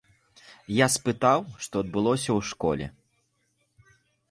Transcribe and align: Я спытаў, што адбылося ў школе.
Я 0.75 0.87
спытаў, 0.93 1.39
што 1.67 1.75
адбылося 1.87 2.31
ў 2.37 2.41
школе. 2.55 2.85